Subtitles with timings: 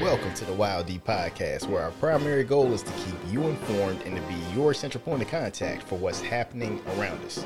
[0.00, 4.02] Welcome to the Wild D Podcast, where our primary goal is to keep you informed
[4.02, 7.44] and to be your central point of contact for what's happening around us.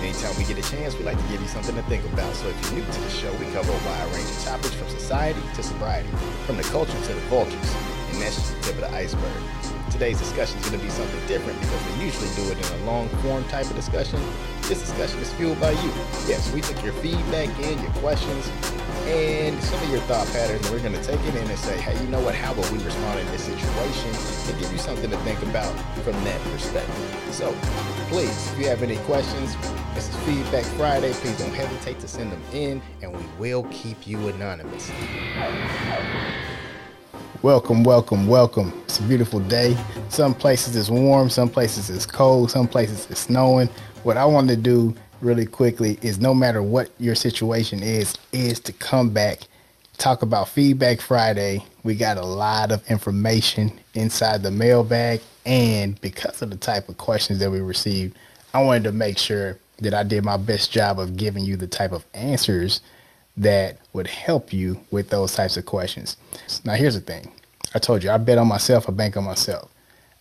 [0.00, 2.34] Anytime we get a chance, we like to give you something to think about.
[2.36, 4.88] So if you're new to the show, we cover a wide range of topics from
[4.88, 6.08] society to sobriety,
[6.46, 7.74] from the culture to the vultures,
[8.12, 9.42] and that's just the tip of the iceberg.
[9.90, 12.84] Today's discussion is going to be something different because we usually do it in a
[12.84, 14.20] long form type of discussion.
[14.62, 15.92] This discussion is fueled by you.
[16.28, 18.48] Yes, we took your feedback in, your questions,
[19.08, 21.98] and some of your thought patterns, we're going to take it in and say, hey,
[22.04, 22.34] you know what?
[22.34, 24.10] How would we respond in this situation?
[24.50, 25.72] And give you something to think about
[26.02, 27.28] from that perspective.
[27.30, 27.52] So,
[28.08, 29.56] please, if you have any questions,
[29.94, 31.12] this is Feedback Friday.
[31.14, 34.90] Please don't hesitate to send them in, and we will keep you anonymous.
[37.40, 38.78] Welcome, welcome, welcome.
[38.84, 39.76] It's a beautiful day.
[40.10, 43.68] Some places it's warm, some places it's cold, some places it's snowing.
[44.02, 48.60] What I want to do really quickly is no matter what your situation is, is
[48.60, 49.40] to come back,
[49.96, 51.64] talk about Feedback Friday.
[51.82, 56.98] We got a lot of information inside the mailbag, and because of the type of
[56.98, 58.16] questions that we received,
[58.54, 61.66] I wanted to make sure that I did my best job of giving you the
[61.66, 62.80] type of answers
[63.36, 66.16] that would help you with those types of questions.
[66.64, 67.30] Now, here's the thing
[67.74, 69.70] I told you, I bet on myself, I bank on myself.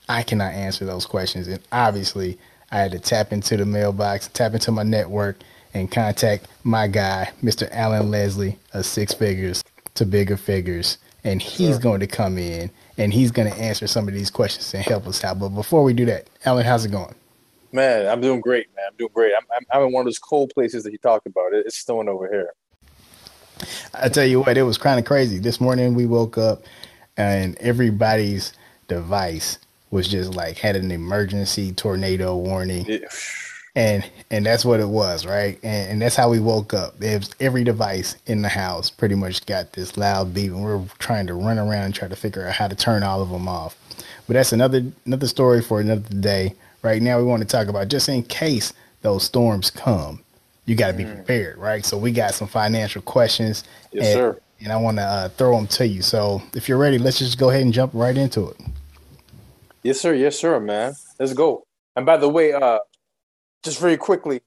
[0.10, 1.48] I cannot answer those questions.
[1.48, 2.38] And obviously,
[2.72, 5.38] I had to tap into the mailbox, tap into my network,
[5.74, 7.70] and contact my guy, Mr.
[7.72, 9.64] Alan Leslie of Six Figures
[9.96, 10.98] to Bigger Figures.
[11.24, 11.80] And he's sure.
[11.80, 15.08] going to come in and he's going to answer some of these questions and help
[15.08, 15.40] us out.
[15.40, 17.16] But before we do that, Alan, how's it going?
[17.72, 18.86] Man, I'm doing great, man.
[18.90, 19.34] I'm doing great.
[19.36, 21.54] I'm, I'm, I'm in one of those cold places that you talked about.
[21.54, 22.54] It's snowing over here.
[23.94, 25.40] I tell you what, it was kind of crazy.
[25.40, 26.64] This morning we woke up
[27.18, 28.54] and everybody's
[28.88, 29.58] device
[29.92, 32.86] was just like had an emergency tornado warning.
[32.86, 33.08] Yeah.
[33.76, 35.60] And and that's what it was, right?
[35.62, 36.96] And, and that's how we woke up.
[37.40, 41.36] Every device in the house pretty much got this loud beep, and we're trying to
[41.36, 43.78] run around and try to figure out how to turn all of them off.
[44.26, 46.56] But that's another another story for another day.
[46.82, 50.24] Right now, we want to talk about just in case those storms come,
[50.66, 51.14] you got to be mm.
[51.14, 51.86] prepared, right?
[51.86, 53.64] So we got some financial questions.
[53.92, 54.40] Yes, and, sir.
[54.60, 56.02] And I want to uh, throw them to you.
[56.02, 58.58] So if you're ready, let's just go ahead and jump right into it.
[59.88, 60.14] Yes, sir.
[60.14, 60.96] Yes, sir, man.
[61.18, 61.66] Let's go.
[61.96, 62.80] And by the way, uh,
[63.64, 64.42] just very quickly,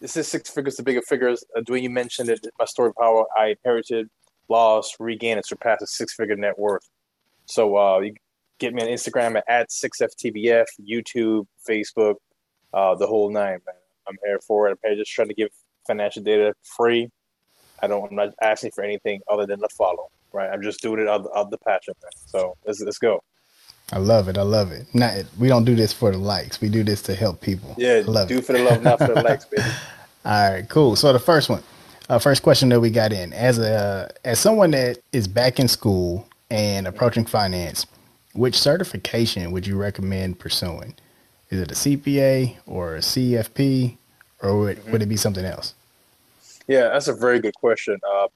[0.00, 1.44] this is six figures to bigger figures.
[1.54, 2.46] Uh, Dwayne, you mentioned it.
[2.58, 3.26] My story power.
[3.38, 4.08] I inherited,
[4.48, 6.88] lost, regained, and surpassed a six figure net worth.
[7.44, 8.14] So uh, you
[8.58, 12.14] get me on Instagram at, at 6FTBF, YouTube, Facebook,
[12.72, 13.76] uh, the whole nine, man.
[14.08, 14.70] I'm here for it.
[14.70, 15.50] I'm here just trying to give
[15.86, 17.10] financial data free.
[17.82, 18.08] I don't.
[18.08, 20.10] I'm not asking for anything other than to follow.
[20.32, 20.48] Right.
[20.48, 21.92] I'm just doing it out of the passion.
[22.02, 22.12] Man.
[22.28, 23.20] So let's let's go.
[23.94, 24.36] I love it.
[24.36, 24.92] I love it.
[24.92, 26.60] Not we don't do this for the likes.
[26.60, 27.76] We do this to help people.
[27.78, 28.44] Yeah, love do it.
[28.44, 29.62] for the love, not for the likes, baby.
[30.24, 30.96] All right, cool.
[30.96, 31.62] So the first one,
[32.08, 35.68] uh, first question that we got in as a as someone that is back in
[35.68, 37.86] school and approaching finance,
[38.32, 40.94] which certification would you recommend pursuing?
[41.50, 43.96] Is it a CPA or a CFP,
[44.42, 44.90] or would, mm-hmm.
[44.90, 45.72] would it be something else?
[46.66, 48.00] Yeah, that's a very good question.
[48.12, 48.26] Uh,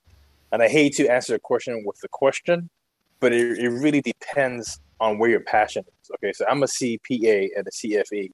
[0.53, 2.71] and I hate to answer a question with the question,
[3.19, 6.11] but it, it really depends on where your passion is.
[6.15, 8.31] Okay, so I'm a CPA and a CFE,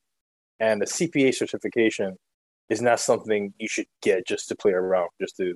[0.61, 2.17] and the CPA certification
[2.71, 5.55] is not something you should get just to play around, just to,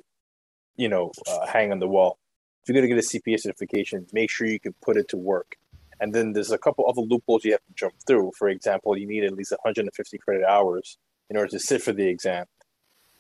[0.76, 2.18] you know, uh, hang on the wall.
[2.62, 5.16] If you're going to get a CPA certification, make sure you can put it to
[5.16, 5.56] work.
[6.00, 8.32] And then there's a couple other loopholes you have to jump through.
[8.38, 10.98] For example, you need at least 150 credit hours
[11.30, 12.47] in order to sit for the exam.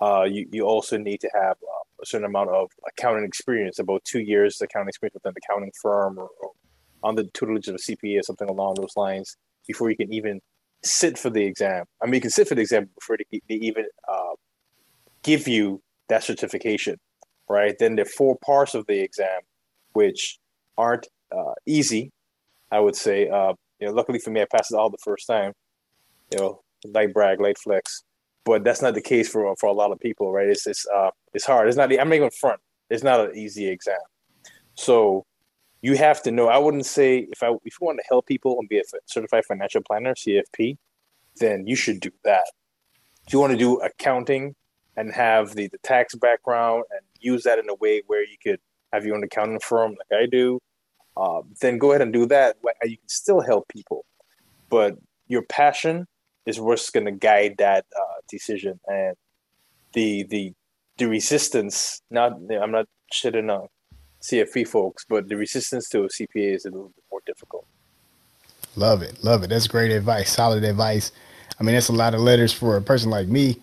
[0.00, 4.04] Uh, you, you also need to have uh, a certain amount of accounting experience, about
[4.04, 6.52] two years accounting experience with an accounting firm or, or
[7.02, 9.36] on the tutelage of a CPA or something along those lines
[9.66, 10.40] before you can even
[10.82, 11.84] sit for the exam.
[12.02, 14.34] I mean, you can sit for the exam before they, they even uh,
[15.22, 16.96] give you that certification,
[17.48, 17.76] right?
[17.78, 19.40] Then there are four parts of the exam
[19.92, 20.38] which
[20.76, 22.10] aren't uh, easy
[22.70, 23.28] I would say.
[23.28, 25.52] Uh, you know, luckily for me, I passed it all the first time.
[26.32, 28.02] You know, light brag, light flex.
[28.44, 30.48] But that's not the case for for a lot of people, right?
[30.48, 31.68] It's it's uh it's hard.
[31.68, 31.92] It's not.
[31.92, 32.60] I'm not even front.
[32.90, 33.98] It's not an easy exam.
[34.74, 35.24] So
[35.82, 36.48] you have to know.
[36.48, 39.44] I wouldn't say if I if you want to help people and be a certified
[39.44, 40.76] financial planner (CFP),
[41.36, 42.46] then you should do that.
[43.26, 44.54] If you want to do accounting
[44.96, 48.58] and have the, the tax background and use that in a way where you could
[48.92, 50.60] have your own accounting firm like I do,
[51.16, 52.56] uh, then go ahead and do that.
[52.82, 54.04] You can still help people,
[54.68, 54.96] but
[55.28, 56.06] your passion
[56.46, 58.80] is what's going to guide that uh, decision.
[58.86, 59.14] And
[59.92, 60.52] the the
[60.96, 62.02] the resistance.
[62.10, 63.68] Not I'm not shitting on
[64.22, 67.66] CFP folks, but the resistance to a CPA is a little bit more difficult.
[68.76, 69.50] Love it, love it.
[69.50, 70.30] That's great advice.
[70.32, 71.12] Solid advice.
[71.58, 73.56] I mean, that's a lot of letters for a person like me.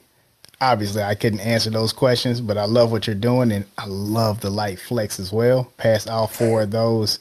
[0.61, 4.41] obviously I couldn't answer those questions, but I love what you're doing and I love
[4.41, 5.71] the light flex as well.
[5.77, 7.19] Pass all four of those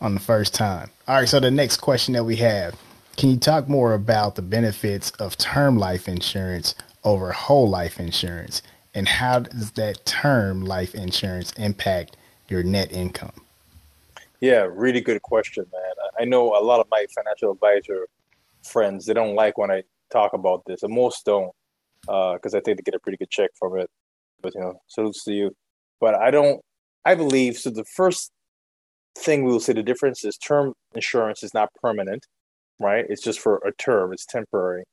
[0.00, 0.90] on the first time.
[1.08, 2.74] All right, so the next question that we have
[3.16, 8.60] can you talk more about the benefits of term life insurance over whole life insurance?
[8.94, 12.16] And how does that term life insurance impact
[12.48, 13.32] your net income?
[14.40, 15.82] Yeah, really good question, man.
[16.18, 18.06] I know a lot of my financial advisor
[18.62, 19.82] friends, they don't like when I
[20.12, 21.52] talk about this, and most don't
[22.02, 23.90] because uh, I think they get a pretty good check from it.
[24.42, 25.52] But you know, salutes to you.
[26.00, 26.60] But I don't.
[27.04, 27.70] I believe so.
[27.70, 28.30] The first
[29.16, 32.26] thing we will say the difference is term insurance is not permanent,
[32.78, 33.04] right?
[33.08, 34.12] It's just for a term.
[34.12, 34.84] It's temporary,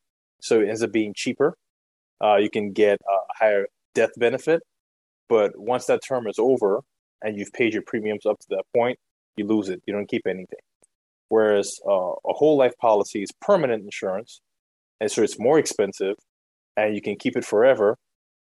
[0.41, 1.55] so it ends up being cheaper.
[2.23, 4.61] Uh, you can get a higher death benefit,
[5.27, 6.81] but once that term is over
[7.23, 8.99] and you've paid your premiums up to that point,
[9.37, 9.81] you lose it.
[9.85, 10.59] You don't keep anything.
[11.29, 14.41] Whereas uh, a whole life policy is permanent insurance,
[14.99, 16.15] and so it's more expensive,
[16.77, 17.97] and you can keep it forever.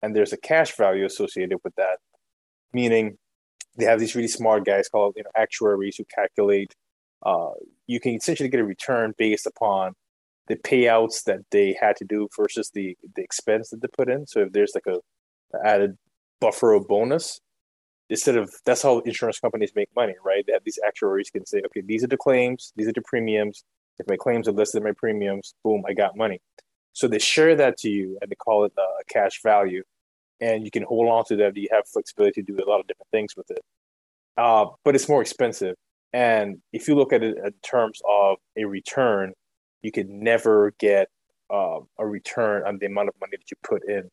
[0.02, 1.98] And there's a cash value associated with that,
[2.72, 3.18] meaning
[3.76, 6.74] they have these really smart guys called you know actuaries who calculate.
[7.26, 7.50] Uh,
[7.88, 9.94] you can essentially get a return based upon
[10.48, 14.26] the payouts that they had to do versus the the expense that they put in.
[14.28, 15.00] So if there's like a
[15.68, 15.98] added
[16.40, 17.42] buffer or bonus,
[18.10, 20.44] instead of that's how insurance companies make money, right?
[20.46, 23.64] They have these actuaries can say, okay, these are the claims, these are the premiums.
[24.00, 26.40] If my claims are less than my premiums, boom, I got money.
[26.94, 29.84] So they share that to you and they call it a cash value.
[30.40, 31.58] And you can hold on to that.
[31.58, 33.62] You have flexibility to do a lot of different things with it.
[34.38, 35.76] Uh, but it's more expensive.
[36.14, 39.34] And if you look at it in terms of a return,
[39.82, 41.08] you can never get
[41.52, 44.10] uh, a return on the amount of money that you put in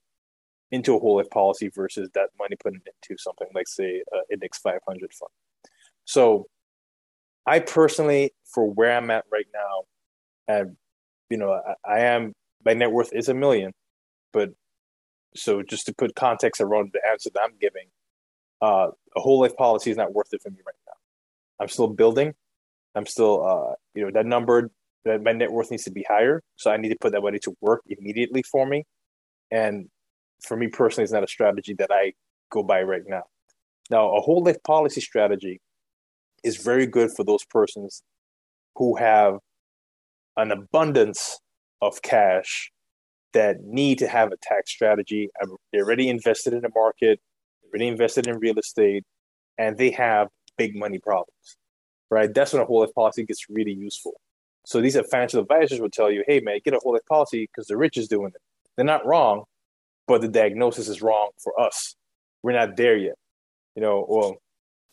[0.74, 4.58] into a whole life policy versus that money put into something like, say, an index
[4.58, 5.30] 500 fund.
[6.04, 6.46] So
[7.46, 9.84] I personally, for where I'm at right now,
[10.48, 10.76] and
[11.30, 12.32] you know, I, I am
[12.64, 13.72] my net worth is a million,
[14.32, 14.50] but
[15.36, 17.88] so just to put context around the answer that I'm giving,
[18.62, 20.92] uh, a whole life policy is not worth it for me right now.
[21.60, 22.34] I'm still building.
[22.94, 24.70] I'm still, uh, you know, that number
[25.04, 26.42] that my net worth needs to be higher.
[26.56, 28.84] So I need to put that money to work immediately for me.
[29.50, 29.88] And
[30.44, 32.12] for me personally, it's not a strategy that I
[32.50, 33.24] go by right now.
[33.90, 35.60] Now, a whole life policy strategy
[36.42, 38.02] is very good for those persons
[38.76, 39.38] who have
[40.36, 41.38] an abundance
[41.80, 42.70] of cash
[43.32, 45.28] that need to have a tax strategy.
[45.42, 47.20] Um, they're already invested in the market,
[47.68, 49.04] already invested in real estate,
[49.58, 51.56] and they have big money problems,
[52.10, 52.32] right?
[52.32, 54.12] That's when a whole life policy gets really useful.
[54.66, 57.66] So these financial advisors will tell you, hey, man, get a whole life policy because
[57.66, 58.40] the rich is doing it.
[58.76, 59.44] They're not wrong,
[60.06, 61.94] but the diagnosis is wrong for us.
[62.42, 63.14] We're not there yet.
[63.74, 64.36] You know, well,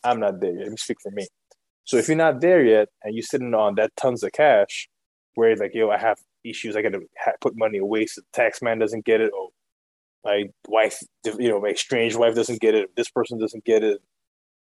[0.04, 0.63] I'm not there yet.
[0.63, 1.28] Let me speak for me.
[1.84, 4.88] So if you're not there yet and you're sitting on that tons of cash,
[5.36, 6.75] where like, yo, I have issues.
[6.75, 7.02] I got to
[7.42, 9.50] put money away so the tax man doesn't get it, or
[10.24, 12.96] my wife, you know, my estranged wife doesn't get it.
[12.96, 14.02] this person doesn't get it.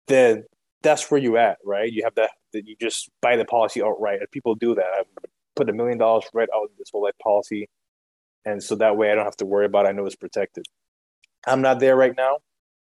[0.07, 0.45] Then
[0.81, 1.91] that's where you at, right?
[1.91, 4.85] You have that that you just buy the policy outright, and people do that.
[4.85, 5.03] I
[5.55, 7.67] put a million dollars right out in this whole life policy,
[8.45, 9.85] and so that way I don't have to worry about.
[9.85, 9.89] It.
[9.89, 10.65] I know it's protected.
[11.45, 12.37] I'm not there right now.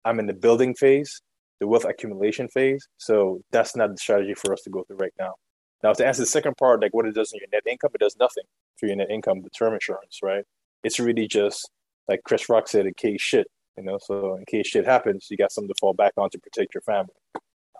[0.05, 1.23] I'm in the building phase,
[1.61, 2.87] the wealth accumulation phase.
[2.99, 5.35] So that's not the strategy for us to go through right now.
[5.83, 8.01] Now, to answer the second part, like what it does in your net income, it
[8.01, 8.45] does nothing
[8.79, 10.45] for your net income, the term insurance, right?
[10.83, 11.71] It's really just
[12.09, 13.47] like Chris Rock said, in case shit,
[13.77, 13.99] you know.
[14.03, 16.83] So in case shit happens, you got something to fall back on to protect your
[16.83, 17.15] family.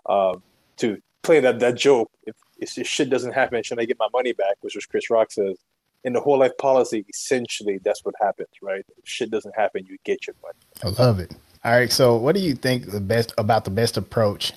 [0.07, 0.43] Um,
[0.77, 4.33] to play that that joke, if, if shit doesn't happen, should I get my money
[4.33, 4.55] back?
[4.61, 5.57] Which was Chris Rock says.
[6.05, 8.85] In the whole life policy, essentially, that's what happens, right?
[8.97, 10.59] If shit doesn't happen, you get your money.
[10.83, 11.35] I love it.
[11.65, 11.91] All right.
[11.91, 14.53] So, what do you think the best about the best approach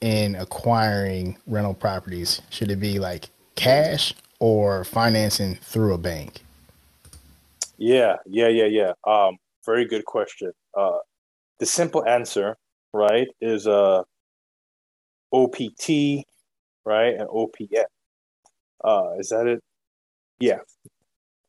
[0.00, 2.42] in acquiring rental properties?
[2.50, 6.42] Should it be like cash or financing through a bank?
[7.78, 8.92] Yeah, yeah, yeah, yeah.
[9.06, 10.52] Um, very good question.
[10.76, 10.98] Uh,
[11.58, 12.56] the simple answer,
[12.92, 14.02] right, is uh,
[15.32, 16.24] OPT,
[16.84, 17.84] right, and OPM.
[18.84, 19.60] Uh, is that it?
[20.42, 20.58] Yeah,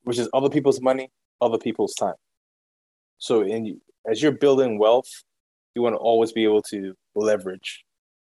[0.04, 1.10] which is other people's money,
[1.42, 2.16] other people's time.
[3.18, 5.10] So, in as you're building wealth,
[5.76, 7.84] you want to always be able to leverage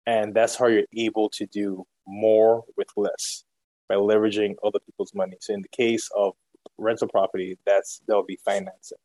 [0.05, 3.43] and that's how you're able to do more with less
[3.87, 5.37] by leveraging other people's money.
[5.39, 6.33] So in the case of
[6.77, 8.97] rental property, that's that'll be financing.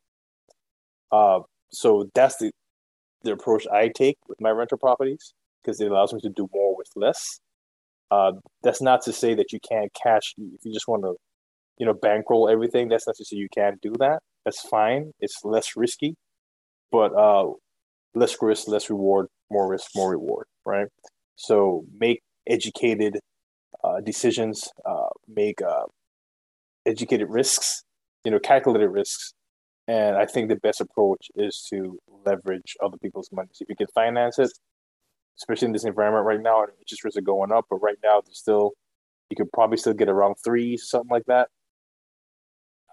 [1.11, 2.51] Uh, so that's the
[3.23, 6.75] the approach I take with my rental properties because it allows me to do more
[6.75, 7.39] with less.
[8.09, 8.33] Uh,
[8.63, 11.15] that's not to say that you can't cash if you just want to,
[11.77, 12.89] you know, bankroll everything.
[12.89, 14.19] That's say you can't do that.
[14.45, 15.11] That's fine.
[15.19, 16.15] It's less risky,
[16.91, 17.51] but uh,
[18.15, 20.87] less risk, less reward, more risk, more reward, right?
[21.35, 23.19] So make educated
[23.83, 25.85] uh, decisions, uh, make uh,
[26.85, 27.83] educated risks,
[28.23, 29.33] you know, calculated risks,
[29.87, 33.49] And I think the best approach is to leverage other people's money.
[33.53, 34.51] So if you can finance it,
[35.39, 38.39] especially in this environment right now, interest rates are going up, but right now there's
[38.39, 38.73] still
[39.29, 41.49] you could probably still get around three, something like that.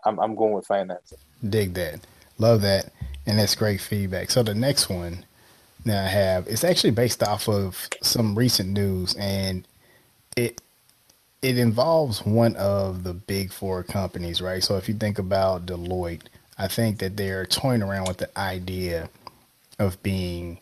[0.04, 1.18] I'm I'm going with financing.
[1.48, 2.00] Dig that.
[2.38, 2.92] Love that.
[3.26, 4.30] And that's great feedback.
[4.30, 5.24] So the next one
[5.84, 9.66] that I have is actually based off of some recent news and
[10.36, 10.60] it
[11.42, 14.62] it involves one of the big four companies, right?
[14.64, 16.22] So if you think about Deloitte,
[16.56, 19.10] I think that they're toying around with the idea
[19.78, 20.58] of being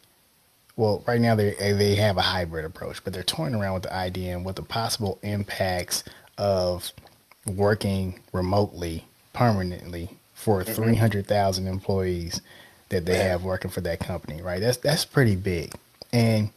[0.77, 3.95] well, right now they they have a hybrid approach, but they're toying around with the
[3.95, 6.03] idea and what the possible impacts
[6.39, 6.93] of
[7.47, 10.75] working remotely permanently for mm-hmm.
[10.75, 12.41] 300,000 employees
[12.89, 14.61] that they have working for that company, right?
[14.61, 15.73] That's that's pretty big.
[16.13, 16.51] And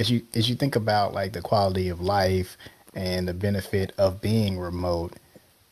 [0.00, 2.56] as you as you think about like the quality of life
[2.94, 5.14] and the benefit of being remote,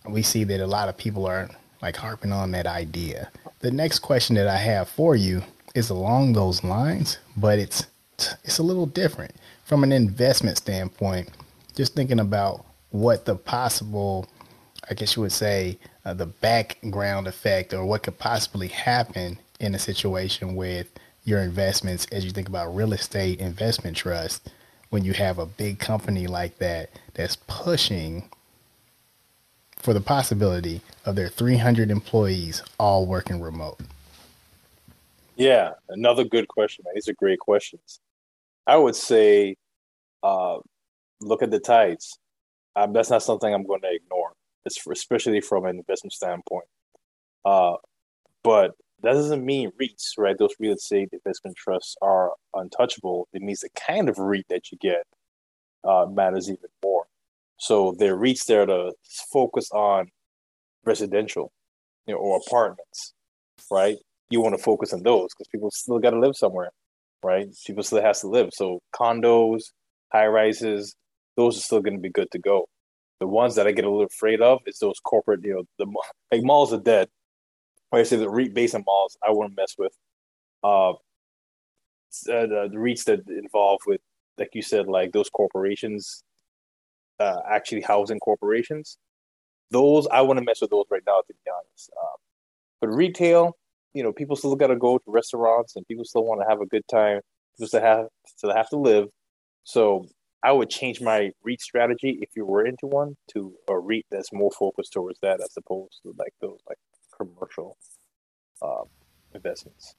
[0.09, 1.51] we see that a lot of people are
[1.83, 3.31] like harping on that idea.
[3.61, 5.43] The next question that I have for you
[5.75, 7.87] is along those lines, but it's
[8.45, 9.35] it's a little different
[9.65, 11.31] from an investment standpoint.
[11.75, 14.27] Just thinking about what the possible,
[14.89, 19.75] I guess you would say, uh, the background effect or what could possibly happen in
[19.75, 20.89] a situation with
[21.25, 24.49] your investments as you think about real estate investment trust
[24.91, 28.29] when you have a big company like that that's pushing
[29.77, 33.79] for the possibility of their 300 employees all working remote?
[35.37, 36.95] Yeah, another good question, man.
[36.95, 38.01] These are great questions.
[38.67, 39.57] I would say,
[40.23, 40.59] uh,
[41.21, 42.19] look at the tides.
[42.75, 44.33] Um, that's not something I'm going to ignore,
[44.67, 46.67] especially from an investment standpoint.
[47.45, 47.75] Uh,
[48.43, 50.37] but that doesn't mean REITs, right?
[50.39, 53.29] Those real estate investment trusts are untouchable.
[53.33, 55.05] It means the kind of REIT that you get
[55.85, 57.05] uh, matters even more.
[57.59, 58.93] So they're REITs there to
[59.33, 60.09] focus on
[60.85, 61.53] residential,
[62.07, 63.15] you know, or apartments,
[63.71, 63.97] right?
[64.31, 66.71] You want to focus on those because people still got to live somewhere,
[67.23, 67.49] right?
[67.67, 68.51] People still has to live.
[68.53, 69.65] So condos,
[70.13, 70.97] high rises,
[71.37, 72.67] those are still going to be good to go.
[73.21, 75.87] The ones that I get a little afraid of is those corporate, you know, the
[76.31, 77.09] like malls are dead
[77.93, 79.93] like I say, the REIT based on malls, I wouldn't mess with.
[80.63, 80.97] Uh, uh,
[82.27, 84.01] the, the REITs that involve with,
[84.39, 86.23] like you said, like those corporations,
[87.21, 88.99] uh, actually housing corporations,
[89.71, 91.91] those I wouldn't mess with those right now, to be honest.
[92.01, 92.17] Um,
[92.81, 93.57] but retail,
[93.95, 96.61] you know, people still got to go to restaurants and people still want to have
[96.61, 97.21] a good time.
[97.59, 98.09] Just to have,
[98.41, 99.07] to have to live.
[99.65, 100.07] So
[100.47, 104.33] I would change my REIT strategy if you were into one to a REIT that's
[104.33, 106.79] more focused towards that as opposed to like those like
[107.17, 107.77] commercial
[108.63, 108.85] uh,
[109.35, 109.97] investments.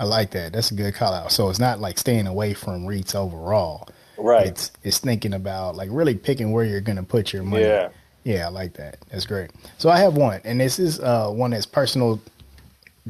[0.00, 0.54] I like that.
[0.54, 1.32] That's a good call out.
[1.32, 3.86] So it's not like staying away from REITs overall.
[4.16, 4.46] Right.
[4.46, 7.64] It's it's thinking about like really picking where you're going to put your money.
[7.64, 7.90] Yeah.
[8.24, 8.96] Yeah, I like that.
[9.10, 9.50] That's great.
[9.76, 12.22] So I have one, and this is uh, one that's personal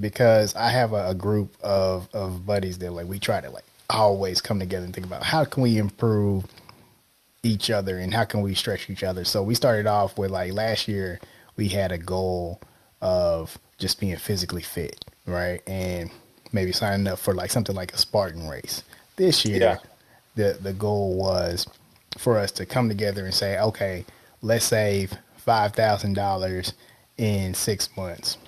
[0.00, 3.62] because I have a, a group of of buddies that like we try to like
[3.88, 6.44] always come together and think about how can we improve
[7.44, 9.24] each other and how can we stretch each other.
[9.24, 11.20] So we started off with like last year
[11.56, 12.60] we had a goal
[13.00, 15.60] of just being physically fit, right?
[15.66, 16.10] And
[16.52, 18.82] maybe signing up for like something like a Spartan race.
[19.16, 19.78] This year, yeah.
[20.34, 21.66] the the goal was
[22.18, 24.04] for us to come together and say, okay,
[24.42, 26.72] let's save five thousand dollars
[27.18, 28.38] in six months.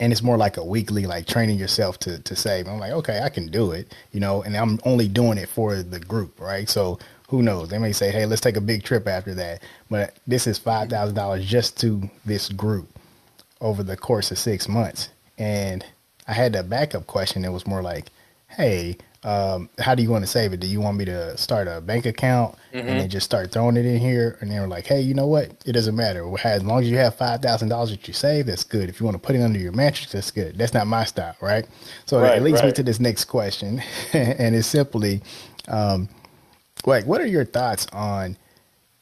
[0.00, 2.68] And it's more like a weekly, like training yourself to to save.
[2.68, 5.82] I'm like, okay, I can do it, you know, and I'm only doing it for
[5.82, 6.68] the group, right?
[6.68, 6.98] So
[7.28, 7.68] who knows?
[7.68, 9.62] They may say, hey, let's take a big trip after that.
[9.90, 12.88] But this is five thousand dollars just to this group
[13.60, 15.10] over the course of six months.
[15.36, 15.84] And
[16.26, 17.44] I had a backup question.
[17.44, 18.06] It was more like,
[18.48, 20.60] hey, um, how do you want to save it?
[20.60, 22.86] Do you want me to start a bank account mm-hmm.
[22.86, 24.38] and then just start throwing it in here?
[24.40, 25.50] And they were like, hey, you know what?
[25.66, 26.24] It doesn't matter.
[26.44, 28.88] As long as you have five thousand dollars that you save, that's good.
[28.88, 30.56] If you want to put it under your mattress, that's good.
[30.56, 31.66] That's not my style, right?
[32.06, 32.66] So right, it leads right.
[32.66, 33.82] me to this next question,
[34.12, 35.20] and it's simply,
[35.66, 36.08] um,
[36.86, 38.36] like, what are your thoughts on,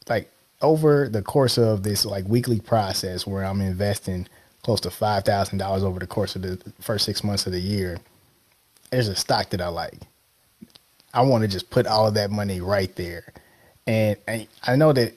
[0.09, 0.31] like,
[0.63, 4.27] over the course of this like weekly process where I'm investing
[4.63, 7.61] close to five thousand dollars over the course of the first six months of the
[7.61, 7.99] year,
[8.91, 9.99] there's a stock that I like.
[11.15, 13.33] I want to just put all of that money right there,
[13.87, 14.17] and
[14.65, 15.15] I know that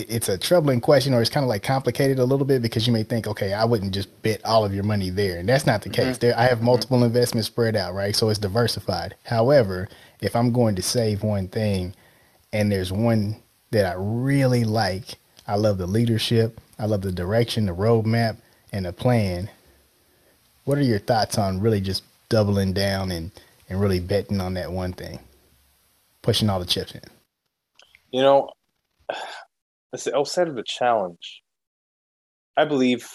[0.00, 2.92] it's a troubling question, or it's kind of like complicated a little bit because you
[2.92, 5.82] may think, okay, I wouldn't just bet all of your money there, and that's not
[5.82, 6.16] the case.
[6.16, 6.26] Mm-hmm.
[6.26, 7.06] There, I have multiple mm-hmm.
[7.06, 8.14] investments spread out, right?
[8.14, 9.14] So it's diversified.
[9.24, 9.88] However,
[10.20, 11.94] if I'm going to save one thing,
[12.52, 13.36] and there's one
[13.70, 16.60] that I really like, I love the leadership.
[16.78, 18.36] I love the direction, the roadmap,
[18.72, 19.50] and the plan.
[20.64, 23.30] What are your thoughts on really just doubling down and,
[23.68, 25.18] and really betting on that one thing,
[26.22, 27.02] pushing all the chips in?
[28.10, 28.50] You know,
[30.14, 31.42] outside of the challenge,
[32.56, 33.08] I believe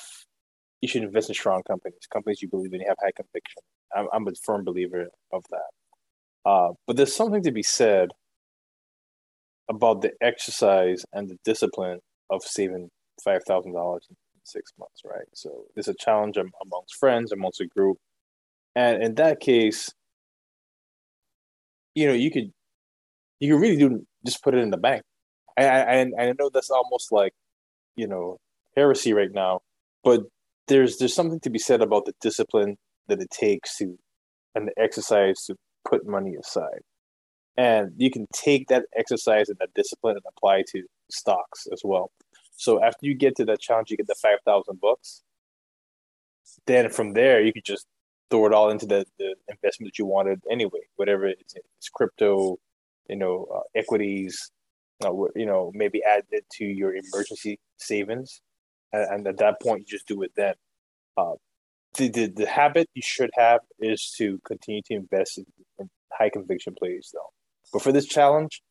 [0.81, 3.61] you should invest in strong companies, companies you believe in, you have high conviction.
[3.95, 6.49] I'm, I'm a firm believer of that.
[6.49, 8.11] Uh, but there's something to be said
[9.69, 12.89] about the exercise and the discipline of saving
[13.23, 15.25] five thousand dollars in six months, right?
[15.33, 17.97] So it's a challenge amongst friends, amongst a group,
[18.75, 19.91] and in that case,
[21.95, 22.51] you know, you could
[23.39, 25.03] you could really do just put it in the bank.
[25.57, 27.33] I I, I know that's almost like
[27.95, 28.37] you know
[28.75, 29.61] heresy right now,
[30.03, 30.21] but
[30.67, 32.77] there's there's something to be said about the discipline
[33.07, 33.97] that it takes to
[34.55, 35.55] and the exercise to
[35.87, 36.81] put money aside.
[37.57, 42.11] And you can take that exercise and that discipline and apply to stocks as well.
[42.55, 45.23] So after you get to that challenge, you get the five thousand bucks.
[46.65, 47.85] Then from there, you could just
[48.29, 52.57] throw it all into the, the investment that you wanted anyway, whatever it's, it's crypto,
[53.07, 54.51] you know, uh, equities,
[55.03, 58.41] uh, you know, maybe add it to your emergency savings,
[58.91, 60.55] and, and at that point, you just do it then.
[61.17, 61.33] Uh,
[61.95, 65.45] the, the the habit you should have is to continue to invest in,
[65.79, 67.31] in high conviction plays, though.
[67.73, 68.61] But for this challenge,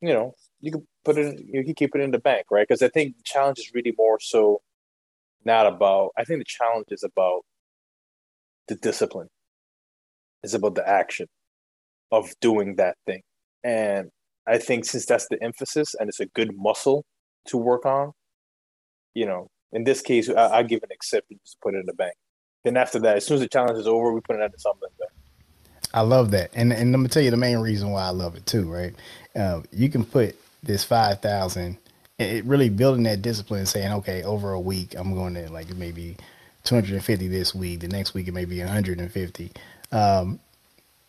[0.00, 2.66] you know, you can put it, in, you can keep it in the bank, right?
[2.66, 4.62] Because I think the challenge is really more so
[5.44, 6.10] not about.
[6.16, 7.42] I think the challenge is about
[8.68, 9.28] the discipline.
[10.42, 11.26] It's about the action
[12.12, 13.22] of doing that thing,
[13.62, 14.10] and
[14.46, 17.04] I think since that's the emphasis and it's a good muscle
[17.46, 18.12] to work on,
[19.14, 21.94] you know, in this case, I, I give an acceptance to put it in the
[21.94, 22.14] bank.
[22.64, 24.88] Then after that, as soon as the challenge is over, we put it into something.
[25.92, 28.34] I love that, and and let me tell you the main reason why I love
[28.34, 28.72] it too.
[28.72, 28.94] Right,
[29.36, 31.78] uh, you can put this five thousand,
[32.18, 36.16] it really building that discipline, saying, okay, over a week, I'm going to like maybe
[36.64, 37.80] 250 this week.
[37.80, 39.52] The next week it may be 150.
[39.92, 40.40] Um,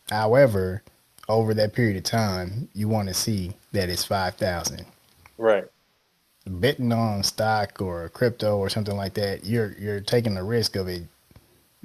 [0.09, 0.83] however,
[1.27, 4.85] over that period of time, you want to see that it's 5,000.
[5.37, 5.65] Right.
[6.47, 10.87] Betting on stock or crypto or something like that, you're you're taking the risk of
[10.87, 11.03] it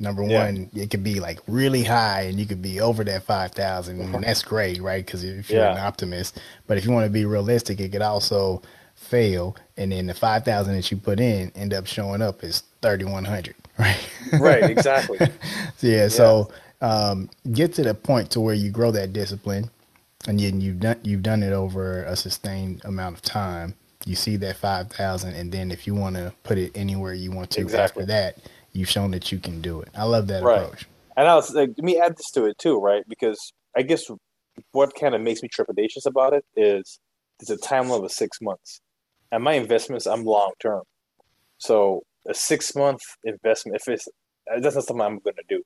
[0.00, 0.46] Number yeah.
[0.46, 4.00] one, it could be like really high, and you could be over that five thousand,
[4.00, 4.24] and uh-huh.
[4.24, 5.04] that's great, right?
[5.04, 5.72] Because if you're yeah.
[5.72, 8.62] an optimist, but if you want to be realistic, it could also
[8.94, 12.62] fail, and then the five thousand that you put in end up showing up as
[12.80, 13.98] thirty one hundred, right?
[14.40, 15.18] Right, exactly.
[15.20, 15.28] yeah,
[15.82, 19.70] yeah, so um, get to the point to where you grow that discipline,
[20.26, 23.74] and then you've done you've done it over a sustained amount of time.
[24.06, 27.30] You see that five thousand, and then if you want to put it anywhere you
[27.30, 28.02] want to exactly.
[28.02, 28.38] after that
[28.72, 29.88] you've shown that you can do it.
[29.94, 30.62] I love that right.
[30.62, 30.86] approach.
[31.16, 33.02] And I was like, let me add this to it too, right?
[33.08, 34.04] Because I guess
[34.72, 36.98] what kind of makes me trepidatious about it is
[37.38, 38.80] there's a time limit of six months,
[39.32, 40.82] and my investments I'm long term.
[41.58, 44.08] So a six month investment, if it's
[44.46, 45.62] that's not something I'm going to do.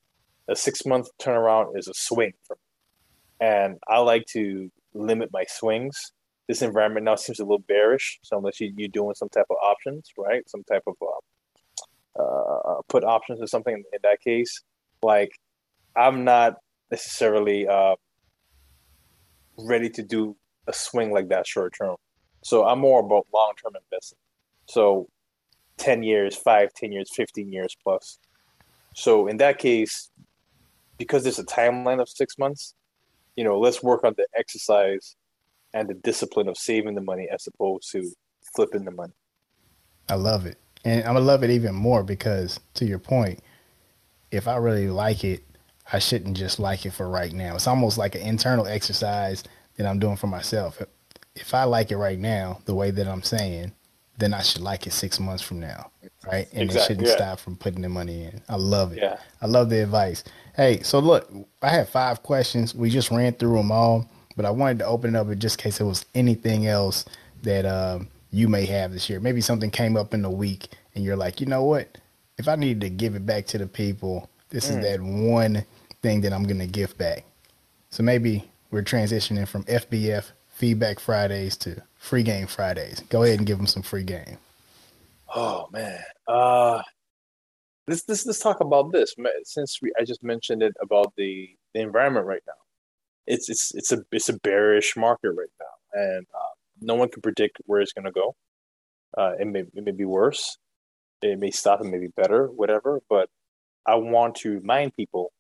[0.49, 5.45] A six month turnaround is a swing for me, and I like to limit my
[5.49, 6.13] swings.
[6.49, 9.57] This environment now seems a little bearish, so unless you, you're doing some type of
[9.63, 10.49] options, right?
[10.49, 10.95] Some type of
[12.19, 14.61] uh, uh, put options or something in that case,
[15.03, 15.33] like
[15.97, 16.57] I'm not
[16.91, 17.97] necessarily uh,
[19.59, 21.97] ready to do a swing like that short term.
[22.43, 24.19] So I'm more about long term investing.
[24.67, 25.09] So
[25.79, 28.19] 10 years, 5, 10 years, 15 years plus.
[28.95, 30.11] So in that case,
[30.99, 32.75] because there's a timeline of six months,
[33.37, 35.17] you know, let's work on the exercise
[35.73, 38.11] and the discipline of saving the money as opposed to
[38.55, 39.13] flipping the money.
[40.09, 40.59] I love it.
[40.85, 43.41] And I'm gonna love it even more because to your point,
[44.31, 45.43] if I really like it,
[45.93, 47.55] I shouldn't just like it for right now.
[47.55, 49.43] It's almost like an internal exercise
[49.77, 50.81] that I'm doing for myself.
[51.35, 53.73] If I like it right now, the way that I'm saying,
[54.19, 55.91] then I should like it six months from now,
[56.27, 56.49] right?
[56.53, 57.17] And exactly, it shouldn't yeah.
[57.17, 58.41] stop from putting the money in.
[58.49, 58.99] I love it.
[58.99, 59.19] Yeah.
[59.43, 60.23] I love the advice.
[60.55, 61.31] Hey, so look,
[61.63, 62.75] I have five questions.
[62.75, 65.59] We just ran through them all, but I wanted to open it up in just
[65.59, 67.05] case there was anything else
[67.43, 69.21] that um, you may have this year.
[69.21, 71.99] Maybe something came up in the week and you're like, you know what?
[72.39, 74.77] If I need to give it back to the people, this mm.
[74.77, 75.65] is that one
[76.03, 77.25] thing that I'm going to give back.
[77.91, 83.01] So maybe we're transitioning from FBF Feedback Fridays to Free Game Fridays.
[83.09, 84.37] Go ahead and give them some free game.
[85.35, 86.83] Oh man, uh,
[87.89, 89.15] let's let's let's talk about this.
[89.45, 92.61] Since we, I just mentioned it about the the environment right now,
[93.27, 97.23] it's it's it's a it's a bearish market right now, and uh, no one can
[97.23, 98.37] predict where it's going to go.
[99.17, 100.59] Uh, it may it may be worse.
[101.23, 101.81] It may stop.
[101.81, 102.49] It may be better.
[102.49, 103.01] Whatever.
[103.09, 103.31] But
[103.87, 105.33] I want to remind people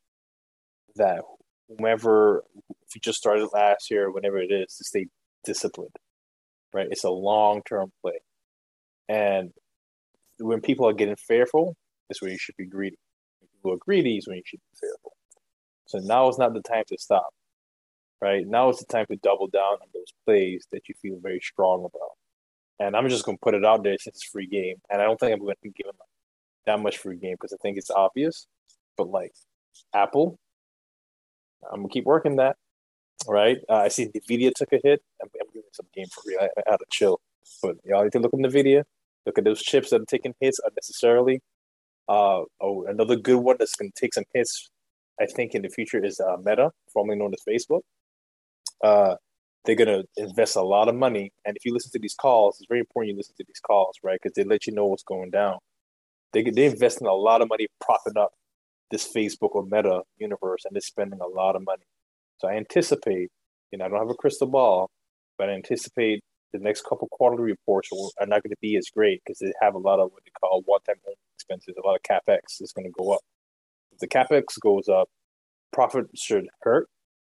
[0.96, 1.20] that
[1.68, 2.42] whomever,
[2.86, 5.08] if you just started last year, whenever it is, to stay
[5.44, 5.96] disciplined.
[6.74, 6.88] Right.
[6.90, 8.18] It's a long term play,
[9.08, 9.52] and
[10.40, 11.76] when people are getting fearful,
[12.10, 12.98] is when you should be greedy.
[13.40, 15.12] When people are greedy is when you should be fearful.
[15.86, 17.28] So now is not the time to stop
[18.24, 18.46] right?
[18.46, 21.80] Now is the time to double down on those plays that you feel very strong
[21.80, 22.12] about.
[22.80, 24.76] And I'm just going to put it out there since it's free game.
[24.90, 25.96] And I don't think I'm going to give them
[26.66, 28.46] that much free game because I think it's obvious.
[28.96, 29.32] But like
[29.94, 30.38] Apple,
[31.70, 32.56] I'm gonna keep working that.
[33.28, 33.58] Right?
[33.68, 35.02] Uh, I see Nvidia took a hit.
[35.22, 36.40] I'm, I'm some game for real.
[36.40, 37.20] I, I had to chill.
[37.62, 38.84] But y'all need to look in Nvidia.
[39.26, 41.40] Look at those chips that are taking hits unnecessarily.
[42.08, 44.70] Uh, oh, another good one that's gonna take some hits.
[45.20, 47.82] I think in the future is uh, Meta, formerly known as Facebook.
[48.82, 49.16] Uh,
[49.64, 51.32] they're going to invest a lot of money.
[51.44, 53.96] And if you listen to these calls, it's very important you listen to these calls,
[54.02, 54.18] right?
[54.22, 55.58] Because they let you know what's going down.
[56.32, 58.32] They they invest in a lot of money propping up
[58.90, 61.84] this Facebook or Meta universe, and they're spending a lot of money.
[62.38, 63.30] So I anticipate,
[63.70, 64.90] you know, I don't have a crystal ball,
[65.38, 66.20] but I anticipate
[66.52, 69.74] the next couple quarterly reports are not going to be as great because they have
[69.74, 70.96] a lot of what they call one-time
[71.36, 71.74] expenses.
[71.76, 73.20] A lot of capex is going to go up.
[73.92, 75.08] If the capex goes up,
[75.72, 76.88] profit should hurt.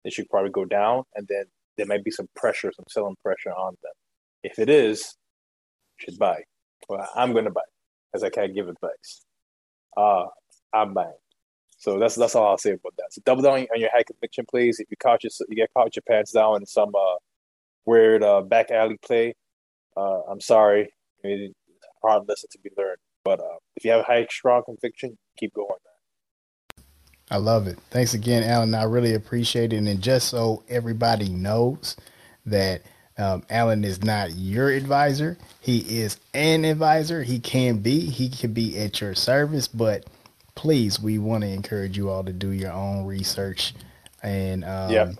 [0.05, 1.45] It should probably go down, and then
[1.77, 3.93] there might be some pressure, some selling pressure on them.
[4.43, 5.17] If it is,
[5.97, 6.43] should buy.
[6.89, 7.63] Well, I'm going to buy
[8.13, 9.25] because I can't give advice.
[9.97, 10.27] Uh,
[10.73, 11.13] I'm buying.
[11.79, 13.13] So that's that's all I'll say about that.
[13.13, 14.81] So double down on your high conviction please.
[14.81, 17.17] If you caught your, you get caught your pants down in some uh,
[17.87, 19.35] weird uh, back alley play,
[19.97, 20.93] uh, I'm sorry.
[21.23, 21.55] It's
[22.05, 22.99] a hard lesson to be learned.
[23.25, 25.69] But uh, if you have a high strong conviction, keep going.
[27.31, 27.79] I love it.
[27.91, 28.75] Thanks again, Alan.
[28.75, 29.77] I really appreciate it.
[29.77, 31.97] And just so everybody knows
[32.45, 32.83] that
[33.17, 37.23] um, Alan is not your advisor, he is an advisor.
[37.23, 40.05] He can be, he can be at your service, but
[40.55, 43.73] please, we want to encourage you all to do your own research
[44.23, 45.15] and, um, yep.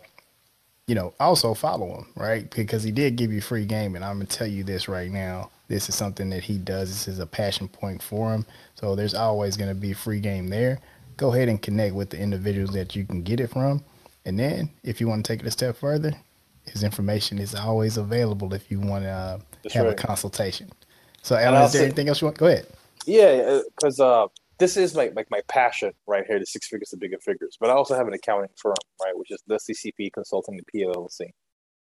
[0.87, 2.51] You know, also follow him, right?
[2.51, 3.97] Because he did give you free game.
[3.97, 5.51] And I'm going to tell you this right now.
[5.69, 6.91] This is something that he does.
[6.91, 8.45] This is a passion point for him.
[8.75, 10.79] So there's always going to be free game there
[11.17, 13.83] go ahead and connect with the individuals that you can get it from.
[14.25, 16.13] And then if you want to take it a step further,
[16.65, 19.39] his information is always available if you want to uh,
[19.73, 19.93] have right.
[19.93, 20.71] a consultation.
[21.23, 22.39] So, Alan, is there anything else you want?
[22.39, 22.67] Go ahead.
[23.07, 24.27] Yeah, because uh,
[24.59, 27.57] this is like like my passion right here, the six figures to bigger figures.
[27.61, 31.31] But I also have an accounting firm, right, which is the CCP Consulting, the PLLC,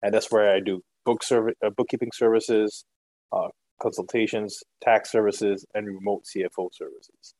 [0.04, 2.86] and that's where I do book service, uh, bookkeeping services,
[3.32, 3.48] uh,
[3.82, 7.34] consultations, tax services, and remote CFO services.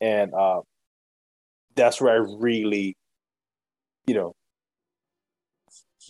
[0.00, 0.62] And uh,
[1.76, 2.96] that's where I really,
[4.06, 4.34] you know,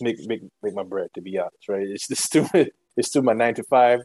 [0.01, 1.09] make make make my bread.
[1.13, 1.85] To be honest, right?
[1.87, 2.47] It's just through
[2.97, 4.01] it's through my nine to five,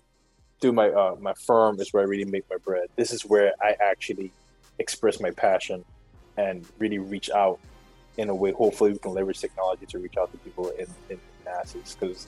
[0.60, 2.88] through my uh, my firm is where I really make my bread.
[2.96, 4.32] This is where I actually
[4.80, 5.84] express my passion
[6.36, 7.60] and really reach out
[8.16, 8.52] in a way.
[8.52, 12.26] Hopefully, we can leverage technology to reach out to people in, in masses because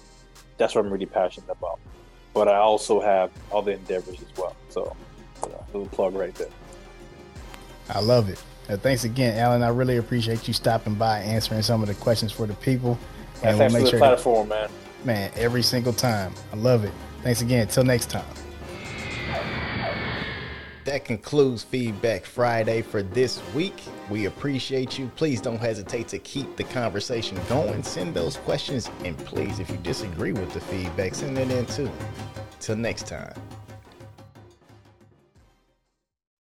[0.58, 1.80] that's what I'm really passionate about.
[2.34, 4.56] But I also have other endeavors as well.
[4.68, 4.96] So,
[5.42, 6.48] a little plug right there.
[7.90, 8.42] I love it.
[8.68, 9.62] Uh, thanks again, Alan.
[9.62, 12.96] I really appreciate you stopping by, answering some of the questions for the people.
[13.42, 14.78] And we'll make for the sure platform, that, man.
[15.04, 16.32] Man, every single time.
[16.52, 16.92] I love it.
[17.22, 17.62] Thanks again.
[17.62, 18.24] Until next time.
[20.84, 23.80] That concludes Feedback Friday for this week.
[24.10, 25.10] We appreciate you.
[25.14, 27.84] Please don't hesitate to keep the conversation going.
[27.84, 31.90] Send those questions, and please, if you disagree with the feedback, send it in too.
[32.58, 33.32] Till next time.